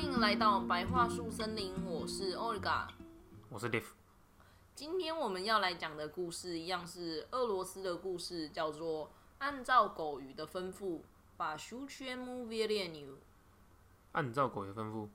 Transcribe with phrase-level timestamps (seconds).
[0.00, 2.88] 欢迎来到白桦树森林，我是 Olga。
[3.50, 3.84] 我是 Liv，
[4.74, 9.08] 今天我们要来讲的故事一样是俄罗斯的故事，叫做
[9.40, 11.00] 《按照狗鱼的吩咐
[11.36, 13.18] 把 s h u c h e m u v i l e n u
[14.12, 15.06] 按照狗的吩咐，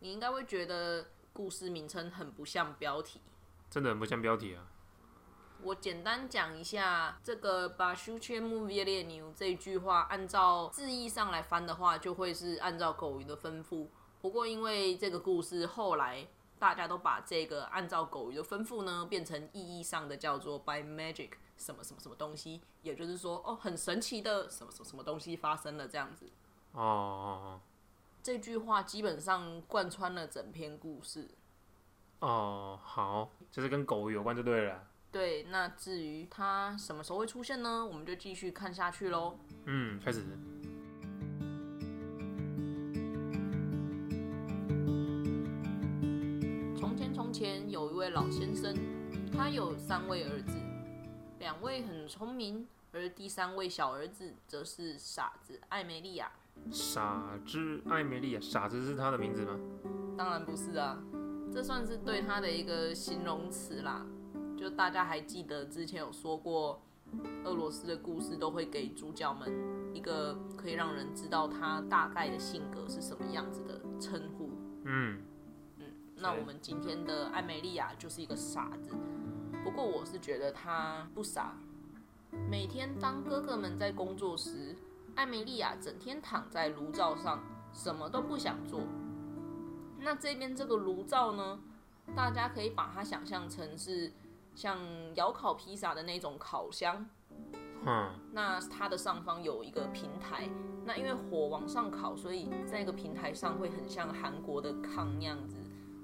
[0.00, 3.18] 你应该会觉得故事名称很不像标题。
[3.70, 4.66] 真的很不像标题啊。
[5.62, 13.86] 我简单讲一下这个“把 s h u c h e m u v i l e n u 这一句话，按照字义上来翻的话，就会是按照狗鱼的吩咐。
[14.22, 16.26] 不过因为这个故事后来
[16.58, 26.24] 大家都把这个按照狗鱼的吩咐呢，变成意义上的叫做 “by magic” 什么什么什么东西，也就是说，哦，很神奇的什么什么什么东西发生了这样子。
[26.72, 27.60] 哦哦哦
[28.22, 31.28] 这句话基本上贯穿了整篇故事。
[32.20, 34.86] 哦哦，好，就是跟狗有关就对了。
[35.10, 37.84] 对，那至于它什么时候会出现呢？
[37.84, 39.36] 我们就继续看下去喽。
[39.66, 40.24] 嗯，开始。
[47.42, 48.72] 前，有一位老先生，
[49.36, 50.56] 他有三位儿子，
[51.40, 56.30] 两位很聪明，而第三位小儿子则是傻子艾梅利亚。
[56.70, 59.58] 傻子艾梅利亚，傻子是他的名字吗？
[60.16, 61.02] 当然不是啊，
[61.52, 64.06] 这算是对他的一个形容词啦。
[64.56, 66.80] 就大家还记得之前有说过，
[67.42, 69.52] 俄罗斯的故事都会给主角们
[69.92, 74.48] 一个可以让人知道他大概的性格是什么样子的称呼。
[74.84, 75.20] 嗯，
[76.22, 78.94] 那我们今天的艾美利亚就是一个傻子，
[79.64, 81.56] 不过我是觉得她不傻。
[82.48, 84.76] 每天当哥哥们在工作时，
[85.16, 88.82] 艾美利亚整天躺在炉灶上，什么都不想做。
[89.98, 91.58] 那这边这个炉灶呢，
[92.14, 94.12] 大家可以把它想象成是
[94.54, 94.78] 像
[95.16, 97.04] 窑烤披萨的那种烤箱，
[97.84, 100.48] 嗯，那它的上方有一个平台，
[100.84, 105.56] 那因为火往上烤，所以在一个平台上会很像韩国的炕那样子，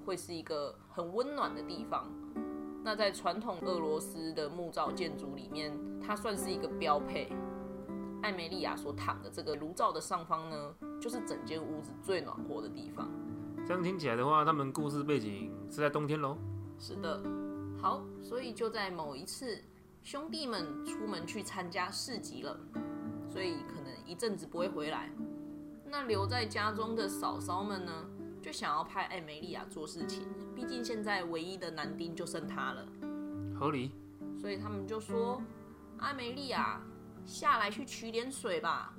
[0.09, 2.11] 会是一个很温暖的地方。
[2.83, 5.71] 那在传统俄罗斯的木造建筑里面，
[6.01, 7.31] 它算是一个标配。
[8.23, 13.07] 艾梅利亚所躺的这个炉灶的上方呢，就是整间屋子最暖和的地方。
[13.67, 16.35] 这样听起来的话，他们故事背景是在冬天喽。
[16.79, 17.21] 是的，
[17.79, 19.61] 好，所以就在某一次，
[20.01, 22.59] 兄弟们出门去参加市集了，
[23.29, 25.11] 所以可能一阵子不会回来。
[25.85, 27.91] 那留在家中的嫂嫂们呢，
[28.41, 32.85] 就想要派艾梅利亚做事情，毕竟现在唯一的男丁就剩他了，
[33.57, 33.91] 合理。
[34.39, 35.41] 所以他们就说
[35.99, 36.81] ：“艾梅利亚，
[37.25, 38.93] 下来去取点水吧。”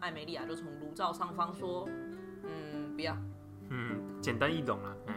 [0.00, 1.88] 艾梅利亚就从炉灶上方说
[2.42, 3.16] ：“嗯，不要。”
[3.70, 4.96] 嗯，简单易懂了。
[5.06, 5.14] 嗯，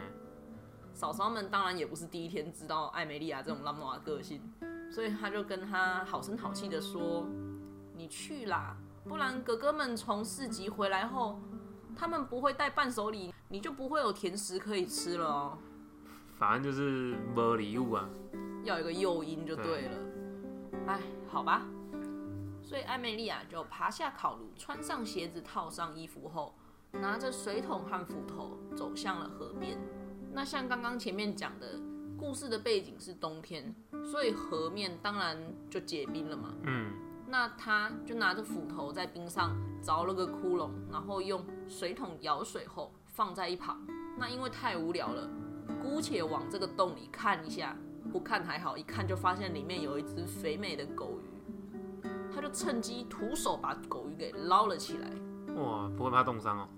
[0.92, 4.40] 嫂嫂们当然也不是第一天知道艾梅利亚这种浪漫的个性，
[4.90, 7.26] 所以他就跟她好声好气的说
[7.96, 11.40] ：“你去啦，不然哥哥们从市集回来后，
[11.96, 15.58] 他们不会带伴手礼，你就不会有甜食可以吃了哦。
[16.38, 18.08] 反正就是没礼物啊。
[18.64, 19.96] 要有一个诱因就对了。
[20.86, 21.62] 哎，好吧。
[22.62, 26.54] 所以艾梅利亚就爬下烤炉，穿上鞋子，套上衣服后，
[26.92, 29.78] 拿着水桶和斧头走向了河边。
[30.32, 31.80] 那像刚刚前面讲的，
[32.16, 33.74] 故事的背景是冬天，
[34.04, 35.36] 所以河面当然
[35.68, 36.54] 就结冰了嘛。
[36.62, 36.92] 嗯，
[37.30, 43.80] 那他就拿着斧头在冰上凿了个窟窿，然后用水桶舀水后放在一旁。
[44.18, 45.30] 那因为太无聊了，
[45.80, 47.76] 姑且往这个洞里看一下。
[48.10, 52.08] 不看还好，一看就发现里面有一只肥美的狗鱼。
[52.34, 55.08] 他就趁机徒手把狗鱼给捞了起来。
[55.54, 56.68] 哇，不会怕冻伤哦。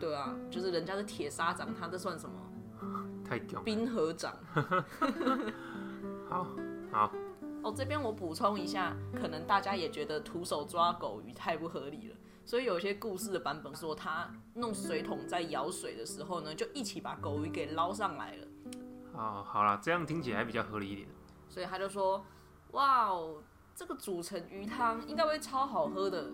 [0.00, 2.36] 对啊，就是人家是铁砂掌，他这算什么？
[3.28, 3.60] 太屌。
[3.60, 4.32] 冰河掌。
[6.30, 6.46] 好，
[6.90, 7.12] 好，
[7.62, 18.46] 哦，这边我补充一下，可能大家也觉得徒手抓狗鱼太不合理了，所以有些故事的版本说他弄水桶在舀水的时候呢，就一起把狗鱼给捞上来了。
[19.14, 21.08] 哦，好啦，这样听起来比较合理一点。
[21.48, 22.24] 所以他就说
[22.72, 23.42] ：“哇哦，
[23.74, 26.30] 这个煮成鱼汤应该会超好喝的。”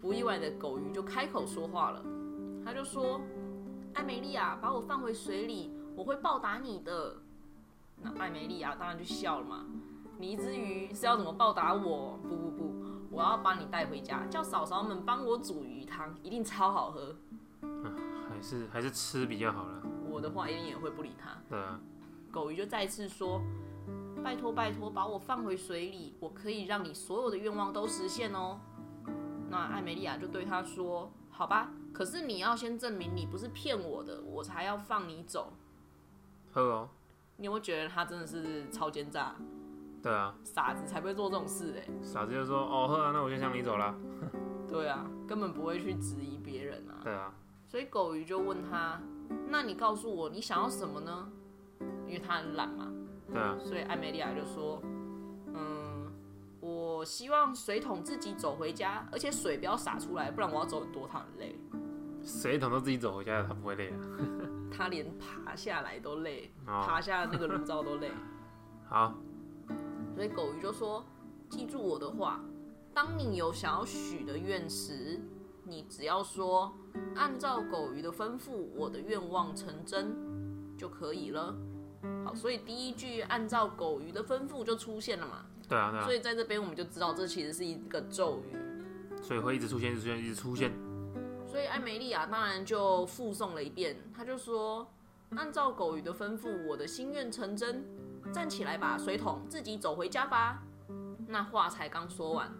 [0.00, 2.02] 不意外的狗鱼就开口说话了，
[2.64, 3.20] 他就说
[3.92, 7.16] ：“艾美利亚，把我放回水里，我会报答你的。”
[8.02, 9.66] 那艾梅利亚当然就笑了嘛
[10.20, 12.18] ：“你一只鱼是要怎么报答我？
[12.22, 12.74] 不不不，
[13.10, 17.16] 我要把你带回家，叫嫂嫂们帮我煮鱼汤，一定超好喝。
[18.28, 19.82] 还是还是吃比较好了。
[20.10, 21.30] 我的话一定也会不理他。
[21.48, 21.80] 对啊，
[22.30, 23.40] 狗鱼就再次说
[24.22, 28.60] ：“拜托拜托，把我放回水里，我可以让你所有的愿望都实现哦。”
[29.48, 35.54] 那艾美利亚就对他说：“好吧，可是你要先证明你不是骗我的，我才要放你走。
[36.52, 36.88] 喝哦。”
[37.38, 39.34] 你有没有觉得他真的是超奸诈？
[40.02, 41.88] 对啊，傻子才不会做这种事哎。
[42.02, 43.94] 傻子就说：“哦，喝啊，那我就向你走了。
[44.68, 47.00] 对啊，根本不会去质疑别人啊。
[47.02, 47.32] 对啊，
[47.66, 49.00] 所以狗鱼就问他
[49.48, 51.28] ：“那你告诉我，你想要什么呢？”
[52.06, 52.90] 因为他很懒嘛，
[53.32, 54.80] 对啊，所以艾美利亚就说
[55.54, 56.10] ：“嗯，
[56.60, 61.56] 我希望水桶自己走回家，而且水不要洒出来，不然我要走很多趟，很累。
[62.22, 63.96] 水桶都自己走回家，他不会累啊。
[64.72, 68.10] 他连爬下来都累，哦，爬下那个炉灶都累。
[68.88, 69.14] 好，
[70.20, 71.02] 所以狗鱼就说
[71.48, 72.44] ：“记住我的话，
[72.92, 75.18] 当你有想要许的愿时，
[75.64, 76.74] 你只要说
[77.16, 80.14] 按照狗鱼的吩咐，我的愿望成真
[80.76, 81.56] 就可以了。”
[82.22, 85.46] 好，所以第一句按照狗鱼的吩咐就出现了嘛。
[85.66, 89.22] 对啊，对啊所，以在这边我们就知道这其实是一个咒语。
[89.22, 90.70] 所以会一直出现，一直出现，一直出现。
[91.46, 94.86] 所以艾梅利亚当然就附送了一遍，她就说
[95.34, 97.82] ：“按照狗鱼的吩咐，我的心愿成真，
[98.32, 100.62] 站起来吧，水桶，自己走回家吧。”
[101.28, 102.52] 那话才刚说完，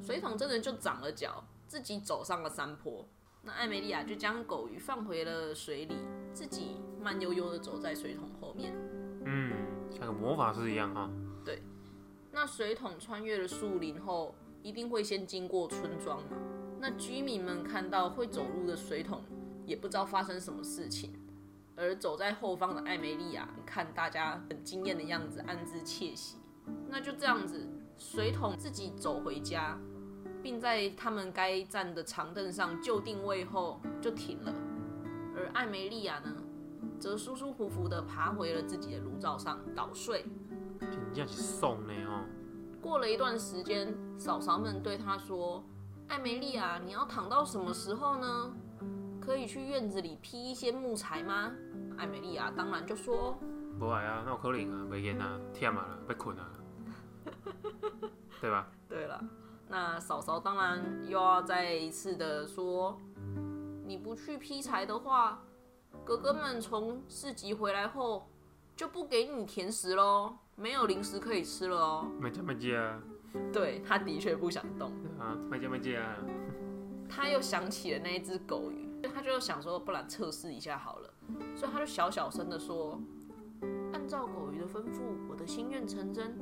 [0.00, 3.06] 水桶真的就长了脚，自己走上了山坡。
[3.42, 5.94] 那艾梅利亚就将狗鱼放回了水里，
[6.32, 8.74] 自己慢悠悠的走在水桶后面。
[9.26, 9.52] 嗯，
[9.90, 11.10] 像个魔法师一样哈。
[12.36, 16.36] 那水桶穿越了树林后，一定会先经过村庄嘛？
[16.80, 19.22] 那居民们看到会走路的水桶，
[19.64, 21.12] 也不知道发生什么事情。
[21.76, 26.36] 而走在后方的艾梅莉亚看大家很惊艳的样子，暗自窃喜。
[26.88, 27.68] 那就这样子，
[27.98, 29.78] 水桶自己走回家，
[30.42, 34.54] 并在他们该站的长凳上就定位后就停了。
[35.36, 36.32] 而艾梅莉亚呢，
[36.98, 40.24] 则舒舒服服地爬回了自己的炉灶上倒睡。
[40.80, 42.24] 真正是送呢哦。
[42.80, 45.64] 过了一段时间，嫂嫂们对她说
[46.08, 48.54] ：“艾梅莉亚，你要躺到什么时候呢？
[49.24, 51.52] 可以去院子里劈一些木材吗？”
[51.96, 53.38] 艾美丽亚当然就说
[53.80, 56.50] 无爱啊，那有可能啊，袂烟啊，忝啊啦，要困啊，
[58.40, 59.22] 对吧？：“对了。”
[59.68, 63.00] 那嫂嫂当然又要再一次的说
[63.86, 65.42] ：“你不去劈柴的话，
[66.04, 68.28] 哥哥们从市集回来后
[68.76, 72.10] 就不给你甜食喽，没有零食可以吃了哦。
[72.20, 73.00] 卖食卖食啊，”
[73.52, 74.92] 对，他的确不想动。
[75.18, 76.16] 啊，卖食卖食啊，
[77.08, 81.10] 他又想起了那一只狗鱼，他就想说，不然测试一下好了，
[81.56, 83.00] 所以他就小小声的说
[83.92, 86.38] ：“按照狗鱼的吩咐，我的心愿成真，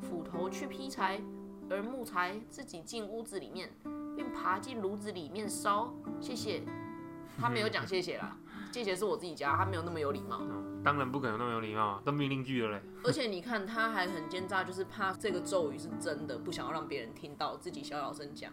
[0.00, 1.20] 斧头去劈柴，
[1.68, 3.70] 而木材自己进屋子里面，
[4.16, 5.92] 并爬进炉子里面烧。
[6.20, 6.62] 谢谢。”
[7.38, 8.36] 他没有讲谢谢啦，
[8.70, 10.36] 谢谢是我自己家，他没有那么有礼貌。
[10.38, 12.82] 哦当然不可能那么有礼貌，都命令句了嘞。
[13.04, 18.52] 而且你看，他还很奸诈，就是怕这个咒语是真的，不想要让别人听到，自己小小声讲。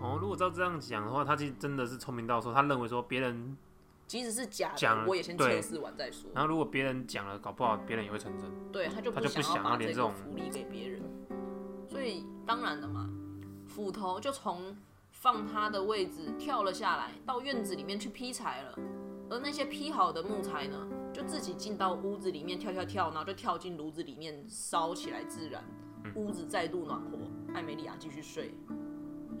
[0.00, 3.56] 哦，如果照这样讲的话，他其实真的是聪明到说，他认为说别人，
[4.06, 6.30] 即使是假的，讲我也先测试完再说。
[6.34, 8.50] 然后如果别人讲了，搞不好别人也会成真。
[8.70, 11.02] 对，他就他就不想想要把这种福利给别人，
[11.88, 13.10] 所以当然了嘛，
[13.66, 14.76] 斧头就从
[15.10, 18.78] 放他的位置跳了下来，到院子里面去劈柴了。
[19.28, 25.64] 而那些劈好的木材呢，就自己进到屋子里面跳跳跳，然后就跳进炉子里面烧起来自燃，
[26.14, 27.18] 屋子再度暖和。
[27.54, 28.54] 艾美利亚继续睡，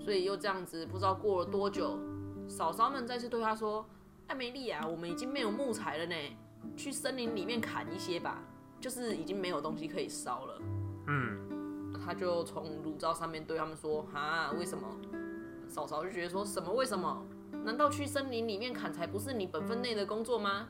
[0.00, 1.98] 所以又这样子，不知道过了多久，
[2.48, 3.84] 嫂嫂们再次对他说
[4.28, 6.14] ：“艾梅丽啊，我们已经没有木材了呢，
[6.76, 8.42] 去森林里面砍一些吧。”
[8.78, 10.60] 就是已经没有东西可以烧了。
[11.06, 14.86] 嗯，他就从炉灶上面对他们说：“哈，为什么？”
[15.66, 16.72] 嫂嫂就觉得说什么？
[16.72, 17.24] 为什么？
[17.64, 20.68] 难道去森林里面砍柴不是你本分内的工作吗？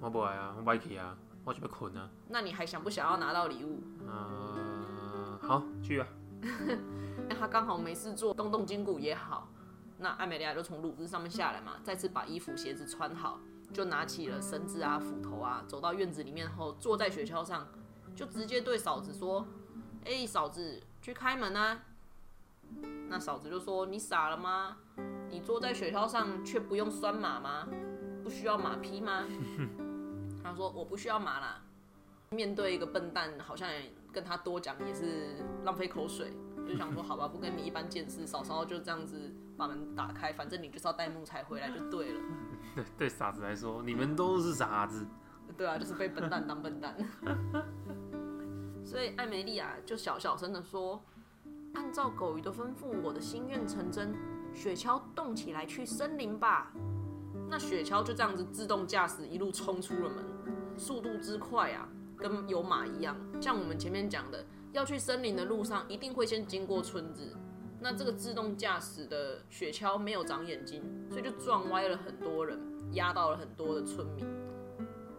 [0.00, 2.10] 我不爱啊，我不去啊，我准备困啊。
[2.28, 3.80] 那你还想不想要拿到礼物？
[4.06, 6.06] 呃，好，去啊。
[7.28, 9.48] 那他刚好没事做，动动筋骨也好。
[9.98, 13.40] 那艾美利亚就从炉子上面下来嘛，再次把衣服鞋子穿好，
[13.72, 17.68] 就拿起了绳子啊、斧头啊，走到院子里面后，坐在雪橇上，
[18.16, 19.46] 就直接对嫂子说
[20.04, 21.82] ：“哎、嫂子，去开门啊！”
[23.08, 24.78] 那嫂子就说：“你傻了吗？
[25.30, 27.68] 你坐在雪橇上却不用拴马吗？
[28.24, 29.24] 不需要马匹吗？”
[30.42, 31.62] 他说：“我不需要马啦。”
[32.30, 33.68] 面对一个笨蛋，好像
[34.10, 36.32] 跟他多讲也是浪费口水，
[36.72, 42.20] 就想说好吧，不跟你一般见识，嫂嫂就这样子把门打开，反正你就是要带木材回来就对了。
[42.74, 45.06] 对 对，傻子来说，你们都是傻子。
[45.54, 46.96] 对啊，就是被笨蛋 当笨蛋。
[48.82, 51.04] 所以艾梅利亚就小小声的说
[51.74, 54.14] ：“按照狗鱼的吩咐，我的心愿成真，
[54.54, 56.72] 雪橇动起来去森林吧。”
[57.50, 60.24] 那雪橇就这样子自动驾驶，一路冲出了门，
[60.78, 61.86] 速度之快啊，
[62.16, 63.14] 跟有马一样。
[63.42, 67.36] 像我们前面讲的，要去森林的路上，一定会先经过村子。
[67.80, 72.58] 那这个自动驾驶的雪橇没有长眼睛，所以就撞歪了很多人，
[72.94, 74.24] 压到了很多的村民。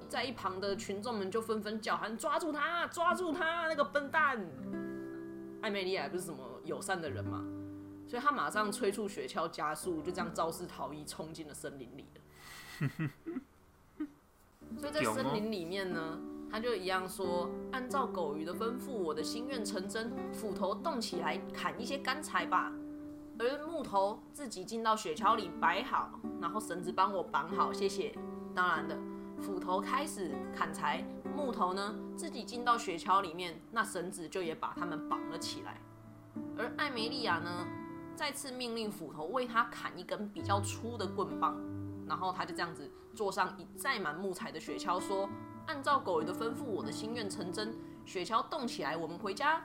[0.10, 2.88] 在一旁的群众们就纷纷叫喊：“抓住他！
[2.88, 3.67] 抓住他！
[3.67, 4.39] 那个笨蛋！”
[5.62, 7.43] 艾梅利亚也不是什么友善的人嘛，
[8.07, 12.22] 所以他马上催促雪橇加速，就这样肇事逃逸，冲进了森林里了。
[14.77, 16.19] 所以在森林里面呢，
[16.53, 22.72] 他就一样说，按照狗鱼的吩咐，我的心愿成真，斧头动起来砍一些干柴吧。
[23.39, 28.15] 而木头自己进到雪橇里摆好，然后绳子帮我绑好，谢谢。
[28.53, 28.95] 当然的，
[29.41, 31.03] 斧头开始砍柴，
[31.36, 35.81] 木头呢自己进到雪橇里面，那绳子就也把他们绑了起来。
[36.55, 37.65] 而艾梅利亚呢，
[38.15, 41.60] 再次命令斧头为他砍一根比较粗的棍棒，
[42.07, 45.27] 然后他就这样子坐上一载满木材的雪橇，说
[45.65, 47.74] ：“按照狗鱼的吩咐，我的心愿成真，
[48.05, 49.62] 雪橇动起来，我们回家。”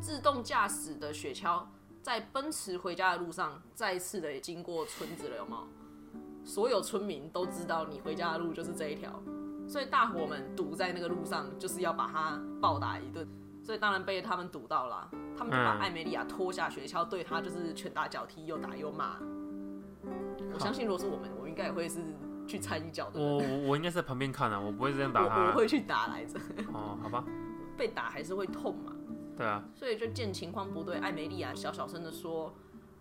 [0.00, 1.64] 自动驾驶的雪橇
[2.02, 5.66] 在奔驰回家的路上，再次的经过村子了，有没有？
[6.44, 9.10] 所有村民都知道你回家的路就是这一条，
[9.66, 13.26] 所以大伙们堵在那个路上，就是要把他暴打一顿。
[13.62, 19.16] 所以当然被他们堵到了，他们就把嗯艾梅利亚拖下雪橇，对他就是拳打脚踢，又打又骂。
[20.52, 22.00] 我相信，如果是我们，我应该也会是
[22.46, 23.28] 去掺一脚的人。
[23.28, 25.46] 我我我应该是在旁边看啊，我不会这样打他。
[25.46, 26.38] 我会去打来着，
[26.72, 27.24] 哦，好吧，
[27.76, 28.92] 被打还是会痛嘛。
[29.36, 32.54] 对啊，所以就见情况不对，艾梅利亚小小声的说：“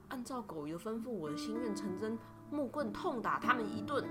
[0.09, 2.17] 按照狗鱼的吩咐，我的心愿成真，
[2.49, 4.03] 木棍痛打他们一顿。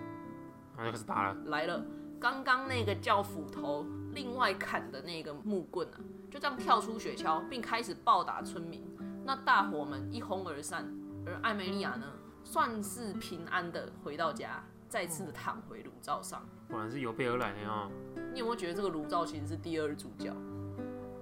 [0.76, 1.36] 然后就开始打了。
[1.46, 1.84] 来了，
[2.20, 5.98] 刚刚那个叫斧头，另外砍的那个木棍啊，
[6.30, 8.84] 就这样跳出雪橇，并开始暴打村民。
[9.24, 10.88] 那大伙们一哄而散，
[11.26, 12.06] 而艾梅利亚呢，
[12.44, 16.44] 算是平安的回到家，再次的躺回炉灶上。
[16.68, 17.90] 果然是有备而来的哦，
[18.34, 20.30] 你有没有觉得这个炉灶其实是第二主角？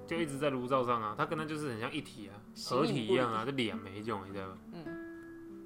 [0.09, 2.35] 就一直在炉灶上啊，他跟他就是很像一体啊，
[2.69, 4.59] 合体一样啊，就脸没这种，你知道吧？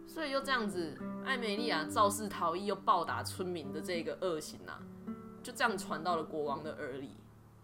[0.07, 4.83] 所以就这样子，艾梅利亚肇事逃逸又暴打村民的这个恶行啊，
[5.43, 7.13] 就这样传到了国王的耳里。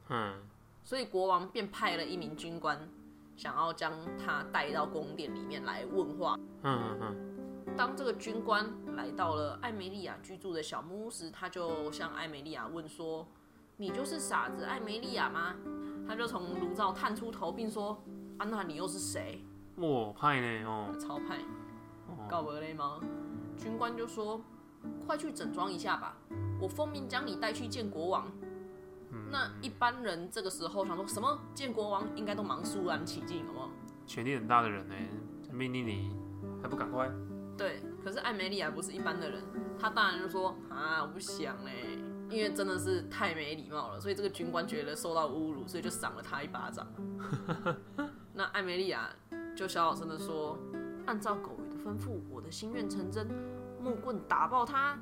[0.08, 0.36] 嗯，
[0.82, 2.88] 所以国王便派了一名军官，
[3.36, 6.38] 想要将他带到宫殿里面来问话。
[6.62, 8.66] 嗯嗯嗯，当这个军官
[9.00, 13.26] 来到了艾梅利亚居住的小木屋时，他就向艾梅利亚问说
[13.78, 15.54] ：“你就是傻子艾梅利亚吗？”
[16.06, 17.98] 他就从炉灶探出头，并说
[18.36, 19.42] ：“啊，那你又是谁
[19.76, 20.64] 哇，派呢？
[20.66, 21.38] 哦，？”超派，
[22.08, 23.00] 哦告不雷吗？
[23.56, 24.38] 军官就说
[25.06, 26.14] ：“快去整装一下吧，
[26.60, 28.30] 我奉命将你带去见国王。”
[29.32, 33.70] 那一般人这个时候想说什么见国王，应该都忙肃然起敬，有没有？
[34.06, 34.94] 权力很大的人呢，
[35.50, 36.14] 命令你
[36.62, 37.10] 还不赶快？
[37.60, 39.42] 对，可是艾梅利亚不是一般的人，
[39.78, 41.98] 他当然就说啊，我不想嘞，
[42.30, 46.86] 因为真的是太没礼貌了，所以这个军官觉得受到侮辱，所以就赏了他一巴掌。
[48.32, 49.10] 那艾梅利亚
[49.54, 50.58] 就小小声的说，
[51.04, 53.28] 按照狗鱼的吩咐，我的心愿成真，
[53.78, 54.98] 木棍打爆他。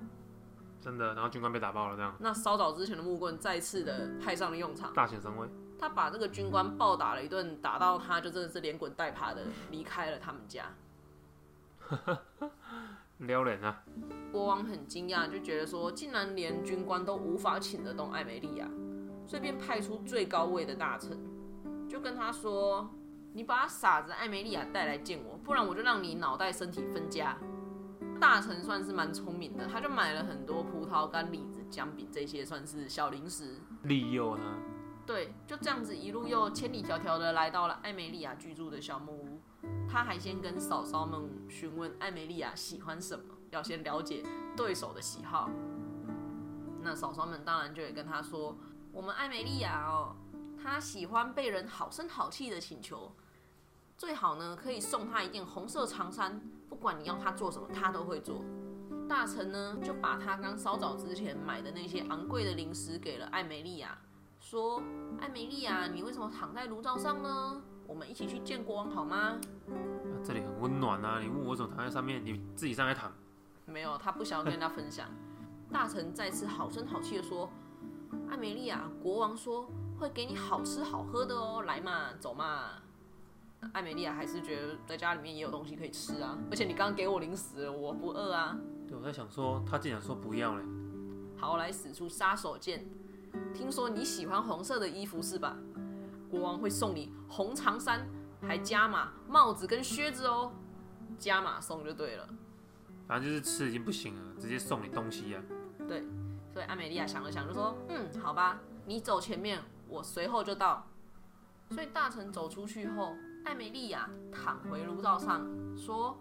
[0.81, 5.49] 真的，然后军官被打爆了，这样那稍早之前的木棍再次的派上了用场，大显神威。
[5.79, 10.65] 他把这个军官暴打了一顿，打到他就真的是连滚带爬的离开了他们家。
[13.18, 13.83] 撩人啊！
[14.30, 18.68] 国王很惊讶，就觉得说，竟然连军官都无法请得动艾梅利亚，
[19.26, 21.18] 所以便派出最高位的大臣，
[21.88, 22.88] 就跟他说
[23.35, 27.37] ：“你把傻子艾梅利亚带来见我，不然我就让你脑袋身体分家。”
[28.21, 34.42] 大臣算是蛮聪明的，他就买了很多葡萄干、李子、姜饼这些算是小零食，利诱他，
[35.07, 39.40] 对，就这样子一路又千里迢迢的来到了艾梅利亚居住的小木屋。
[39.90, 44.23] 他还先跟嫂嫂们询问艾梅利亚喜欢什么，要先了解
[44.57, 45.49] 对手的喜好。
[46.83, 48.57] 那嫂嫂们当然就也跟他说，
[48.92, 50.14] 我们艾梅利亚哦，
[50.62, 53.12] 她喜欢被人好声好气的请求，
[53.97, 58.45] 最好呢可以送她一件红色长衫，不管你要她做什么，她都会做。
[59.09, 63.99] 大臣呢就把他刚稍早之前买的那些昂贵的零食给了艾梅利亚，
[64.38, 64.83] 说
[65.18, 67.62] ：“艾梅利亚，你为什么躺在炉灶上呢？
[67.88, 69.40] 我们一起去见国王好吗啊
[70.23, 71.21] 这里很温暖啊！
[71.21, 73.11] 你问我怎么躺在上面，你自己上来躺。？”
[73.64, 75.09] 没有，他不想要跟人家分享。
[75.73, 77.50] 大臣再次好声好气的说
[78.28, 82.73] ：“艾梅利亚，国王说会给你好吃好喝的哦，来嘛，走嘛。”
[83.73, 88.57] 艾梅利亚还是觉得在家里面也有东西可以吃啊，而且你刚刚给我零食了，我不饿啊。
[88.87, 90.62] 对，我在想说，他竟然说不要嘞，
[91.37, 92.87] 好，来使出杀手锏。
[93.52, 95.57] 听说你喜欢红色的衣服是吧？
[96.30, 98.06] 国王会送你红长衫，
[98.42, 100.52] 还加码帽子跟靴子哦，
[101.18, 102.28] 加码送就对了。
[103.06, 105.42] 反正就是吃已经不行了，直接送你东西啊。
[105.88, 106.06] 对，
[106.52, 110.87] 所以艾美利亚想了想，就说：“嗯，好吧，你走前面，我随后就到。”
[111.70, 116.18] 所以大臣走出去后，艾美利亚躺回炉灶上，说：“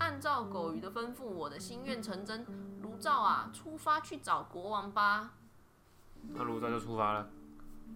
[0.00, 2.46] 按照狗鱼的吩咐，我的心愿成真。
[2.80, 5.34] 炉灶啊，出发去找国王吧。”
[6.32, 7.28] 那炉灶就出发了，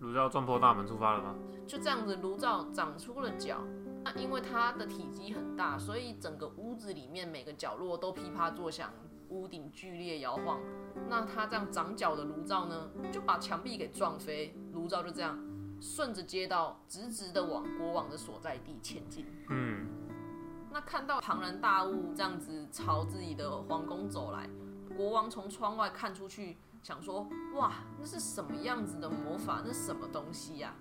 [0.01, 1.35] 炉灶撞破大门出发了吗？
[1.67, 3.59] 就这样子，炉灶长出了脚。
[4.05, 8.91] 那因为它的体积很大，所以整个屋子里面每个角落都噼啪作响，
[9.29, 10.61] 屋顶剧烈摇晃。
[11.09, 15.37] 那它这样长脚的炉灶呢，就把墙壁给撞飞，炉灶就这样
[15.81, 19.27] 顺着街道直直的往国王的所在地前进。
[19.51, 19.87] 嗯，
[20.71, 24.49] 那看到庞然大物这样子朝自己的皇宫走来，
[24.97, 26.57] 国王从窗外看出去，
[26.89, 29.61] 想说：哇，那是什么样子的魔法？
[29.63, 30.73] 那什么东西呀、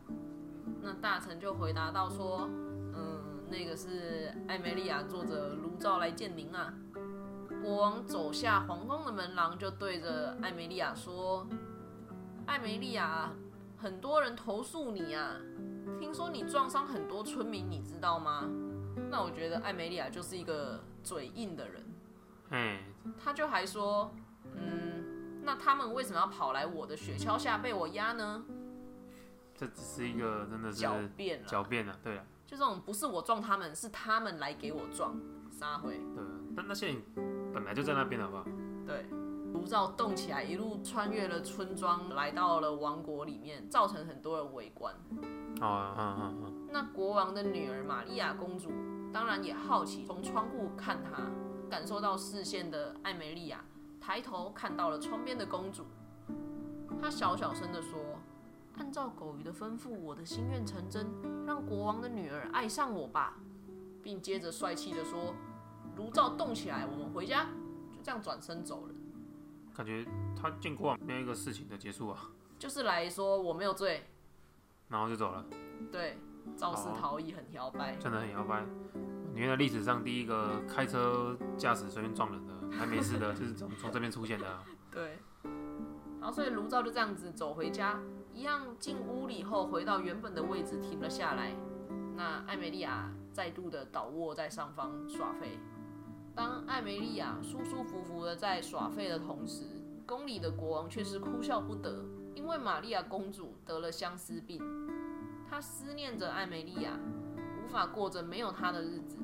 [0.81, 2.47] 那大臣就回答到说：
[2.95, 6.73] 嗯，那个是艾梅利亚坐着炉灶来见您啊。
[7.61, 11.45] 国王走下皇宫的门廊，就对着艾梅利亚说：
[12.45, 13.29] 艾梅利亚，
[13.75, 15.35] 很多人投诉你啊，
[15.99, 18.49] 听说你撞伤很多村民，你知道吗？
[19.11, 21.83] 那我觉得艾梅利亚就是一个嘴硬的人，
[22.51, 22.81] 哎，
[23.21, 24.09] 他就还说，
[24.55, 24.87] 嗯，
[25.48, 28.44] 那他们为什么要跑来我的雪橇下被我压呢？
[29.56, 35.18] 这只是一个真的是狡辩了，狡辩了，对了，就这种不是我撞他们，是他们来给我撞，
[35.50, 36.01] 撒回。
[36.13, 37.01] 对啊，但那些人
[37.54, 38.44] 本来就在那边，好不好？
[38.86, 39.06] 对，
[39.54, 44.94] 炉灶动起来，一路穿越了村庄，来到了王国里面，造成很多人围观。
[45.62, 48.70] 哦，嗯嗯嗯，那国王的女儿玛利亚公主
[49.13, 51.22] 当然也好奇，从窗户看她，
[51.70, 53.63] 感受到视线的艾梅利亚
[54.07, 55.83] 抬头看到了窗边的公主，
[57.01, 57.99] 她小小声的说
[58.79, 61.05] ：“按照狗鱼的吩咐，我的心愿成真，
[61.45, 63.37] 让国王的女儿爱上我吧。”
[64.01, 65.35] 并接着帅气的说
[65.97, 67.47] ：“炉灶动起来，我们回家。”
[67.91, 68.93] 就这样转身走了，
[69.75, 70.05] 感觉
[70.41, 74.05] 他见过没有一个事情的结束啊，就是来说我没有罪，
[74.87, 75.45] 然后就走了，
[75.91, 76.17] 对，
[76.55, 77.97] 肇事逃逸很摇摆。
[77.97, 78.63] 真的很摇摆。
[79.35, 84.45] 原来历史上第一个开车驾驶随便撞人的，还没事的，就是从从这边出现的。
[84.91, 85.19] 对，
[86.19, 88.00] 然后所以炉灶就这样子走回家，
[88.33, 91.53] 一样进屋里后回到原本的位置停了下来。
[92.15, 95.59] 那艾梅利亚再度的倒卧在上方耍废。
[96.36, 99.65] 当艾梅利亚舒舒服服的在耍废的同时，
[100.05, 102.03] 宫里的国王却是哭笑不得，
[102.35, 104.61] 因为玛利亚公主得了相思病，
[105.50, 106.98] 他思念着艾梅利亚，
[107.63, 109.18] 无法过着没有她的日子。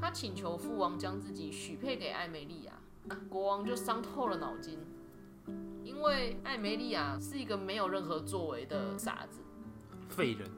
[0.00, 2.72] 他请求父王将自己许配给艾梅利亚。
[3.28, 4.78] 国王就伤透了脑筋，
[5.82, 9.40] 因为艾梅利亚是一个没有任何作为的傻子，
[10.08, 10.48] 废人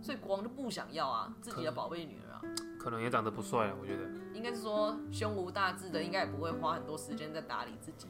[0.00, 2.40] 所以国王就不想要啊自己的宝贝女儿啊。
[2.78, 4.04] 可能也长得不帅啊，我觉得。
[4.32, 8.06] 应该是说胸无大志的，应该也不会花很多时间在打理自己。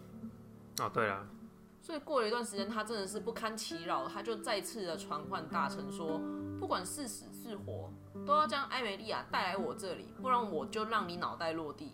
[0.79, 1.27] 哦，对了，
[1.81, 6.21] 所以过了一段时间，他真的是不堪其扰，他就再次的传唤大臣说，
[6.61, 7.93] 不管是死是活，
[8.27, 11.93] 都要将艾美利亚带来我这里，不然我就让你脑袋落地。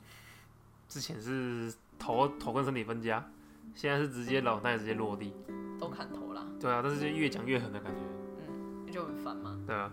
[0.88, 3.30] 之前是头头跟身体分家，
[3.74, 5.34] 现在是直接脑袋直接落地。
[5.78, 8.00] 都砍头啦，对啊，但是就越讲越狠的感觉。
[8.46, 9.58] 嗯就很烦嘛。
[9.66, 9.90] 对啊，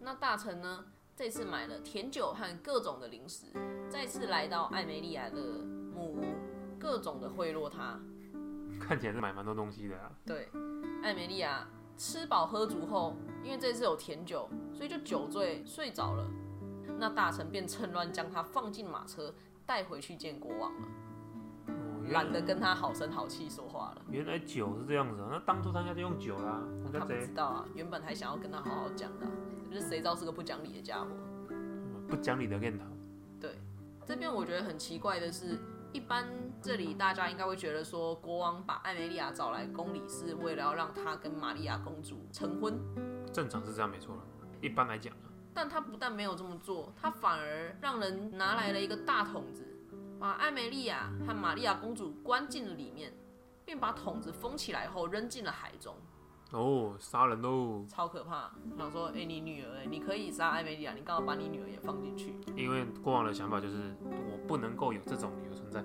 [0.00, 3.46] 那大臣呢，这次买了甜酒和各种的零食，
[3.90, 5.36] 再次来到艾梅利亚的
[5.92, 6.24] 木屋，
[6.78, 8.00] 各种的贿赂他。
[8.80, 10.12] 看起来是买蛮多东西的啊。
[10.24, 10.48] 对，
[11.02, 16.24] 艾梅利亚吃饱喝足后，因为这次有甜酒，所以就酒醉睡着了。
[16.96, 19.34] 那大臣便趁乱将他放进马车，
[19.66, 20.88] 带回去见国王了，
[21.66, 21.72] 哦
[22.10, 24.02] 懒得跟他好声好气说话了。
[24.08, 29.32] 原来酒是这样子啊，那当初他应该就用酒啦，人他不知道啊，原本还想要跟他好好讲的啊、
[29.70, 31.08] 就是谁知道是个不讲理的家伙。
[32.08, 32.84] 不讲理的念头。
[33.40, 33.58] 对，
[34.06, 35.58] 这边我觉得很奇怪的是，
[35.92, 36.26] 一般
[36.62, 42.78] 这里大家应该会觉得说，国王把艾梅利亚找来宫里是为了要让她跟玛利亚公主成婚，
[43.32, 44.22] 正常是这样没错了。
[44.60, 49.66] 一般来讲啊，但他不但没有这么做，他反而让人拿来了一个大桶子，
[50.20, 53.12] 把艾梅利亚和玛利亚公主关进了里面，
[53.64, 55.94] 并把桶子封起来后扔进了海中，
[56.50, 57.84] 哦，杀人喽！
[57.88, 58.50] 超可怕。
[58.76, 65.84] 想说，哎、你女儿、哎，你可以杀艾梅利亚，你刚好把你女儿也放进去，因为过往的想法就是我不能够有这种理由存在。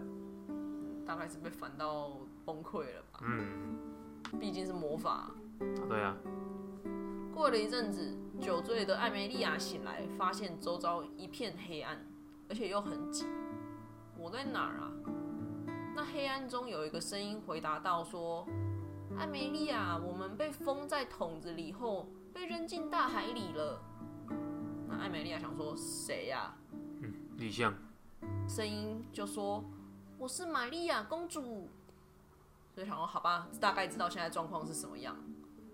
[1.06, 2.12] 大概是被烦到
[2.46, 3.20] 崩溃了吧？
[3.24, 3.78] 嗯，
[4.40, 5.12] 毕竟是魔法。
[5.12, 5.32] 啊
[5.88, 6.16] 对啊，
[7.34, 11.98] 过了一阵子，酒醉的艾梅利亚醒来，发现周遭一片黑暗，
[12.50, 13.26] 而且又很挤。
[14.18, 14.92] 我在哪儿啊？
[15.96, 18.48] 那黑暗中有一个声音回答道说
[19.18, 23.82] ：“艾梅利亚，我们被封在桶子里后，被扔进大海里了。”
[24.88, 26.54] 那艾梅利亚想说：“谁呀、
[27.02, 27.74] 嗯李相，
[28.48, 29.64] 声音就说
[30.18, 31.70] ：“我是玛利亚公主。”
[32.74, 35.16] 所以想说，好吧，大概知道现在状况是什么样。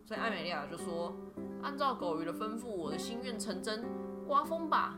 [0.05, 1.15] 所以艾美利亚就说
[1.63, 3.85] ：“按照狗鱼的吩咐，我的心愿成真，
[4.27, 4.97] 刮风吧，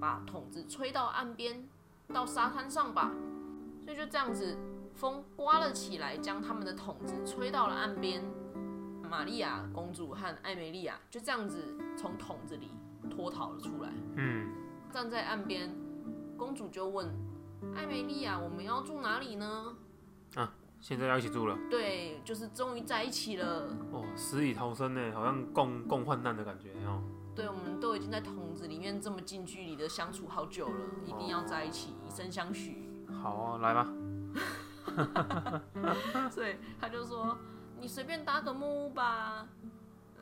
[0.00, 1.68] 把桶子吹到岸边，
[2.12, 3.12] 到沙滩上吧。”
[3.84, 4.56] 所以就这样子，
[4.94, 8.22] 风刮了起来，将他们的桶子吹到了岸边。
[9.10, 12.70] 玛利亚公主和艾梅利亚就这样子从桶子里
[13.10, 13.92] 脱逃了出来。
[14.16, 14.50] 嗯，
[14.90, 15.74] 站在岸边，
[16.36, 17.06] 公主就问
[17.76, 19.76] ：“艾梅利亚，我们要住哪里呢？
[20.80, 23.68] 现在要一起住了，对，就是终于在一起了。
[23.92, 27.00] 哦，死里逃生呢，好像共共患难的感觉哦。
[27.36, 30.74] 对，我们都已经在桶子里面这么近距离的相处好久了，
[31.06, 32.82] 一定要在一起，以身相许。
[33.22, 33.86] 好啊，来吧。
[36.30, 37.36] 所以他就说
[37.80, 39.46] ：“你随便搭个木屋吧。”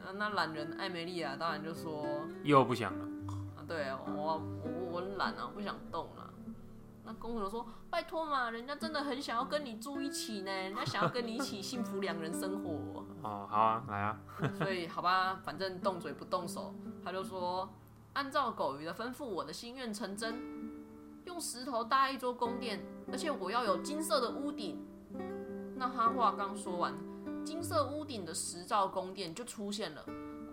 [0.02, 2.06] 呃，那懒人艾梅丽亚当然就说
[2.42, 3.04] 又不想了
[3.56, 4.42] ，：“啊，对啊，我
[4.90, 6.30] 我懒啊，不想动了。”
[7.04, 13.04] 那公主就说：“拜托嘛，人家真的很想要跟你住一起呢，人家想要跟你一起幸福两人生活。
[13.22, 14.18] 哦，好啊，来啊。
[14.56, 16.74] 所以好吧，反正动嘴不动手。
[17.04, 17.68] 他就说
[18.14, 20.34] ：“按照狗鱼的吩咐，我的心愿成真，
[21.24, 24.78] 用石头搭一座宫殿，而且我要有金色的屋顶。”
[25.76, 26.94] 那他话刚说完，
[27.44, 30.04] 金色屋顶的石造宫殿就出现了，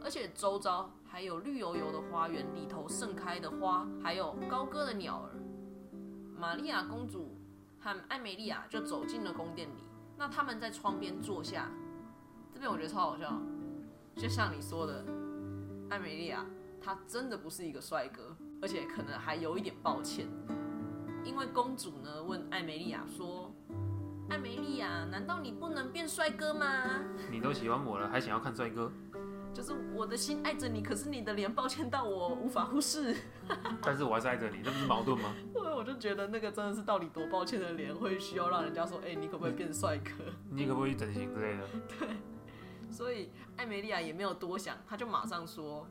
[0.02, 5.36] 而且周遭还有绿油油的花园，里头盛开的花，还有高歌的鸟儿。
[6.38, 7.36] 玛利亚公主
[7.80, 9.84] 和艾美利亚就走进了宫殿里。
[10.18, 11.70] 那他们在窗边坐下，
[12.54, 13.40] 这边我觉得超好笑，
[14.16, 15.04] 就像你说的，
[15.90, 16.46] 艾美利亚
[16.80, 20.26] 她真的不是一个帅哥，而且可能还有一点抱歉，
[21.28, 23.54] 因为公主呢问艾梅利亚说
[24.32, 27.04] ：“艾梅利亚，难道你不能变帅哥吗？
[27.30, 28.90] 你都喜欢我了，还想要看帅哥？
[29.54, 33.14] 就是我的心爱着你，可是你的脸抱歉到我无法忽视。
[33.84, 35.34] ”但是我还是爱着你，这不是矛盾吗？
[35.52, 40.12] 所以我就觉得那个真的是到底多抱歉的脸，会需要让人家说：“哎、你可不可以变帅哥？”
[40.50, 41.68] 你可不可以整形之类的？
[42.00, 42.08] 对
[42.90, 45.86] 所以艾梅利亚也没有多想，她就马上说：“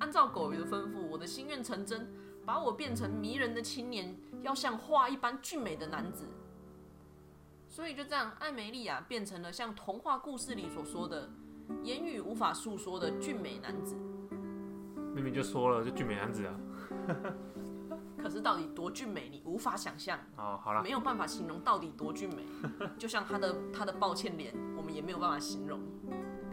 [0.00, 2.12] 按照狗鱼的吩咐，我的心愿成真，
[2.44, 6.26] 把我变成迷人的青年，要像画一般俊美的男子。”
[7.68, 11.30] 所以就这样，艾梅利亚变成了像童话故事里所说的
[11.82, 13.96] 言语无法诉说的俊美男子。
[15.14, 16.54] 明明就说了，就俊美男子啊。
[18.22, 22.46] 可是到底多俊美，你无法想象，哦，好了，没有办法形容到底多俊美。
[22.98, 25.80] 就像他的他的抱歉脸，我们也没有办法形容。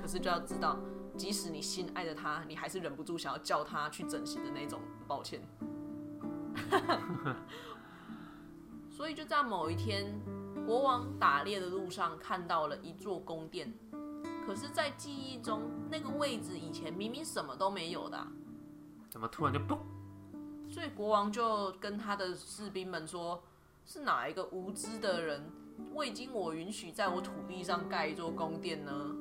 [0.02, 0.80] 可是就要知道，
[1.16, 5.42] 即使你心爱着他，你还是忍不住想要叫他去整形的那种抱歉。
[9.00, 10.14] 所以就在某一天，
[10.68, 13.74] 国王打猎的路上看到了一座宫殿，
[14.46, 18.28] 可是，在记忆中，那个位置以前明明什么都没有的啊、
[19.10, 19.78] 怎么突然就嘣？
[20.70, 23.42] 所以国王就跟他的士兵们说
[23.88, 25.50] ：“是哪一个无知的人
[25.94, 29.16] 未经我允许，在我土地上盖一座宫殿呢？”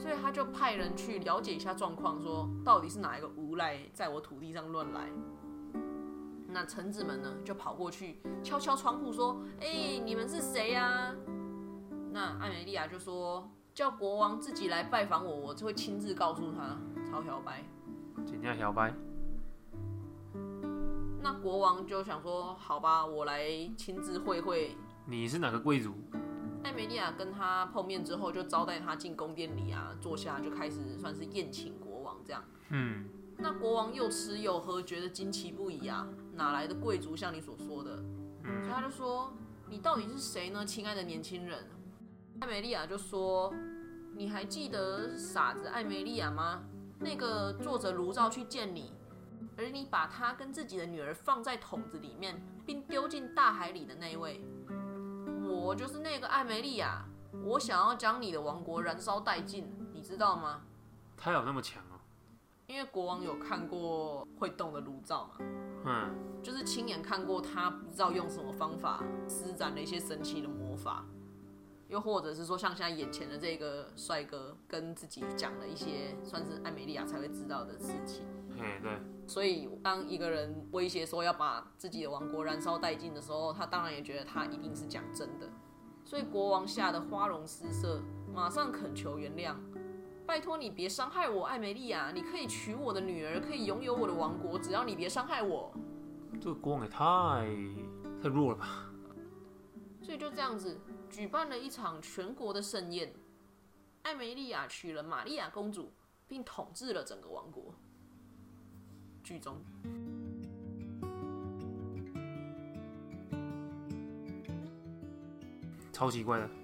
[0.00, 5.10] 所以他就派人去了解一下状况，说到底是哪一个无赖在我土地上乱来。
[6.54, 11.12] 那臣子们呢，就跑过去敲敲窗户说：“哎、你们是谁呀、
[12.12, 16.78] 那艾美利亚就说：“叫国王自己来拜访我，我就会亲自告诉他。”
[17.10, 17.64] 超小白。
[18.24, 18.94] 怎样小白，
[21.20, 24.76] 那国王就想说：“好吧，我来亲自会会。
[25.06, 25.92] 你是哪个贵族？”
[26.62, 32.44] 艾美利亚跟他碰面之后，就招待他进宫殿里啊，坐下就开始算是宴请国王这样。
[32.68, 37.96] 嗯，那国王又吃又喝，觉得惊奇不已啊，哪来的贵族像你所说的？
[38.42, 39.32] 所以他就说
[39.68, 41.66] ：“你到底是谁呢，亲爱的年轻人？”
[42.40, 43.52] 艾梅利亚就说
[44.14, 46.62] ：“你还记得傻子艾梅利亚吗？
[46.98, 48.92] 那个坐着炉灶去见你，
[49.56, 54.44] 而你把他跟自己的女儿放在桶子里面，并丢进大海里的那一位。
[55.46, 57.04] 我就是那个艾梅利亚，
[57.44, 60.62] 我想要将你的王国燃烧殆尽，你知道吗？
[61.16, 61.93] 他有那么强哦？
[62.66, 65.44] 因为国王有看过会动的炉灶嘛，
[65.84, 71.04] 嗯，就是亲眼看过他不知道用什么方法施展了一些神奇的魔法，
[71.88, 78.24] 又或者是说像现在眼前的这个帅哥跟自己讲了一些算是艾美利亚才会知道的事情。
[78.56, 85.46] 嘿，对，所以当一个人威胁说要把自己的王国燃烧殆尽的时候，他当然也觉得他一定是讲真的。
[86.04, 88.00] 所以国王吓得花容失色，
[88.32, 89.54] 马上恳求原谅。
[90.26, 95.72] 拜托你别伤害我，艾梅利亚，你可以娶我的女儿，可以拥有我的王国，只要你别伤害我。
[96.40, 96.98] 这个国王也太
[98.22, 98.90] 太弱了吧？
[100.02, 103.12] 所以就这样子举办了一场全国的盛宴。
[104.02, 105.92] 艾梅利亚娶了玛利亚公主，
[106.26, 107.74] 并统治了整个王国。
[109.22, 109.56] 剧中，
[115.92, 116.63] 超奇怪的。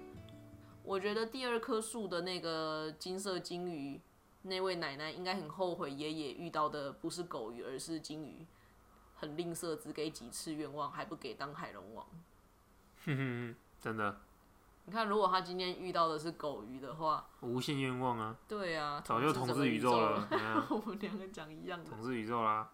[0.83, 4.01] 我觉得第二棵树的那个金色金鱼，
[4.43, 8.45] 那位奶奶应该很后悔爷爷遇到的不是狗鱼，而是金鱼，
[9.15, 12.05] 很吝啬，只给几次愿望，还不给当海龙王。
[13.05, 14.19] 哼哼哼，真的
[14.85, 20.27] 你看，如果他今天遇到的是狗鱼的话，无限愿望啊，对啊，早就统治宇宙了
[20.69, 22.69] 我们两个讲一样的，统治宇宙啦。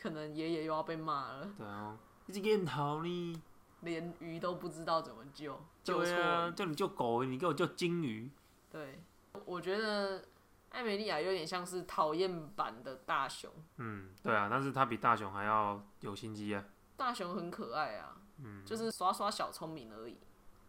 [0.00, 1.50] 可能爷爷又要被骂了。
[1.56, 3.42] 对啊， 你这个头呢？
[3.80, 8.30] 连鱼都不知道怎么救，救啊，叫你救狗，你给我救金鱼。
[8.70, 9.00] 对，
[9.44, 10.24] 我觉得
[10.70, 16.64] 艾美莉亚有点像是讨厌版的大雄，嗯，对啊，但是他比大雄还要有心机啊。
[16.96, 20.18] 大雄很可爱啊，嗯就是耍耍小聪明而已。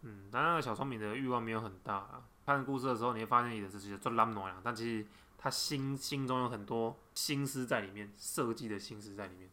[0.01, 2.23] 嗯，但那个小聪明的欲望没有很大啊。
[2.45, 5.05] 看故事的时候，你会发现你的是其实做烂暖啊，但其实
[5.37, 9.49] 他心心中有很多心思在里面，设计的心思在里面。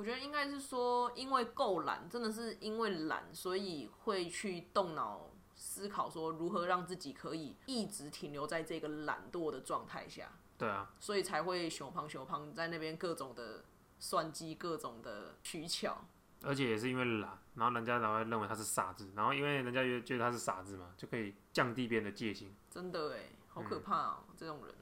[0.00, 13.62] 我觉得应该是说，因为够懒，真的是因为懒，所以会去动脑思考说如何让自己可以一直停留在这个懒惰的状态下，对啊，所以才会熊胖熊胖在那边各种的
[13.98, 15.98] 算计，各种的取巧。
[16.42, 22.56] 而且也是因为懒，然后人家才会认为他是傻子，然后因为人家觉觉得他是傻子嘛，就可以降低别人的戒心。
[22.70, 24.74] 真的哎，好可怕哦、这种人。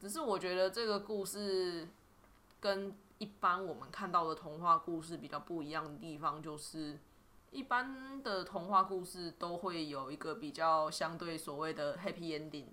[0.00, 1.88] 只是我觉得这个故事
[2.58, 2.92] 跟
[3.24, 7.00] 一般我们看到的童话故事比较不一样的地方，就是
[7.50, 12.66] 一般的童话故事都会有一个比较相对所谓的 happy ending，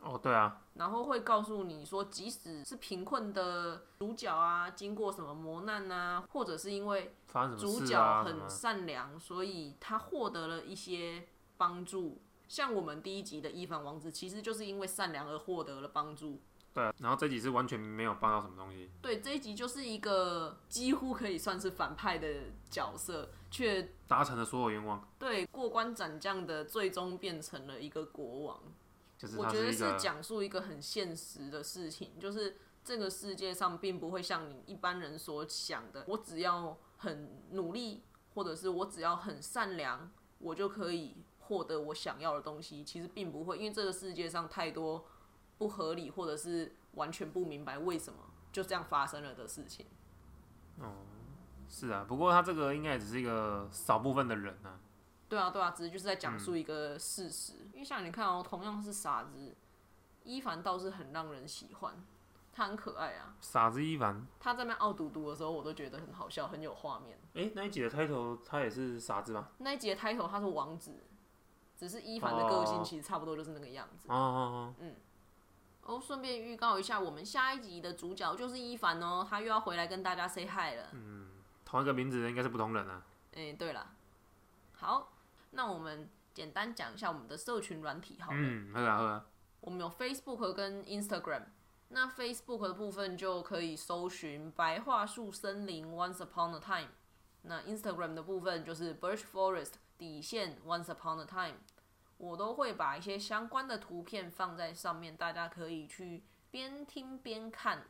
[0.00, 7.16] 哦，对啊，然后会告诉你说，即使是贫困的主角啊，经过什么磨难啊，或者是因为
[7.58, 8.48] 主角很？
[8.48, 12.22] 善良，所以他获得了一些帮助。
[12.46, 16.40] 像我们第一集的伊凡王子，其实就是因为善良而获得了帮助。
[16.74, 18.90] 对啊，然后这集是完全没有帮到什么东西。
[19.00, 22.28] 对，这一集就是一个几乎可以算是反派的
[22.68, 28.60] 角色，却达成了所有愿望，对过关斩将的，最终变成了一个国王。
[29.16, 38.02] 就是我觉得是讲述一个很现实的事情，就是这个世界上并不会像你一般人所想的，我只要很努力，
[38.34, 40.10] 或者是我只要很善良，
[40.40, 42.82] 我就可以获得我想要的东西。
[42.82, 45.06] 其实并不会，因为这个世界上太多
[45.64, 48.18] 不合理，或者是完全不明白为什么
[48.52, 49.86] 就这样发生了的事情。
[50.78, 50.92] 哦
[51.66, 54.78] 是啊，不过他这个应该也只是一个少部分的人啊。
[55.26, 57.54] 对啊，对啊，只是就是在讲述一个事实。
[57.72, 59.56] 因为像你看哦，同样是傻子，
[60.22, 61.94] 伊凡倒是很让人喜欢，
[62.52, 63.34] 他很可爱啊。
[63.40, 67.18] 傻子伊凡，他在那边傲嘟嘟的时候，我都觉得很好笑，很有画面。
[67.32, 69.48] 哎、那一集的开头他也是傻子吗？
[69.58, 71.02] 那一集的 title 他是王子，
[71.74, 74.06] 只是伊凡的个性哦其实差不多就是那个样子。
[74.08, 74.84] 哦哦哦，
[76.00, 80.88] 顺便预告一下，我们下一集的主角就是伊凡哦，他又要回来跟大家 say hi 了。
[80.92, 81.28] 嗯，
[81.64, 83.02] 同一个名字的应该是不同人啊。
[83.34, 83.90] 哎、对了，
[84.72, 85.12] 好，
[85.50, 88.38] 那我们简单讲一下我们的社群软体好了。
[88.40, 89.26] 嗯，喝啊喝啊。
[89.60, 91.42] 我们有 Facebook 跟 Instagram。
[91.88, 96.88] 那 Facebook 的部分就可以搜寻“白桦树森林 Once Upon a Time”，
[97.42, 101.58] 那 Instagram 的部分就是 Birch Forest 底线 Once Upon a Time。
[102.24, 107.86] 我都会把一些相关的图片放在上面，大家可以去边听边看。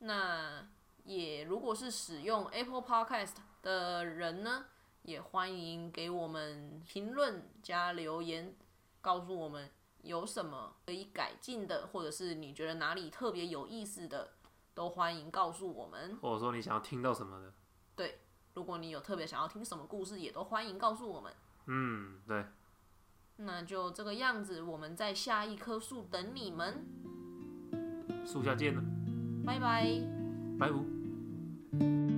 [0.00, 0.68] 那
[1.04, 4.66] 也如果是使用 Apple Podcast 的人呢，
[5.02, 8.54] 也欢迎给我们评论加留言，
[9.00, 9.70] 告诉我们
[10.02, 14.34] 有什么可以改进的，或者是你觉得哪里特别有意思的，
[14.74, 16.16] 都欢迎告诉我们。
[16.20, 17.52] 或者说你想要听到什么的？
[17.96, 18.20] 对
[18.52, 21.32] 如果你有特别想要听什么故事，也都欢迎告诉我们。
[21.66, 22.44] 嗯，对，
[23.36, 26.84] 那就这个样子，我们在下一棵树等你们，
[28.24, 28.82] 树下见了，
[29.44, 30.00] 拜拜。
[30.58, 32.13] 拜拜。